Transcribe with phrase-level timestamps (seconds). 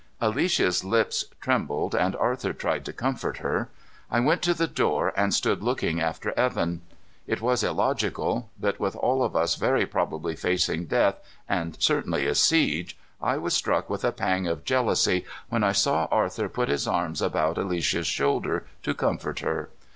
[0.19, 3.69] Alicia's lips trembled, and Arthur tried to comfort her.
[4.09, 6.81] I went to the door and stood looking after Evan.
[7.27, 11.17] It was illogical, but with all of us very probably facing death,
[11.47, 16.07] and certainly a siege, I was struck with a pang of jealousy when I saw
[16.09, 19.69] Arthur put his arms about Alicia's shoulder to comfort her.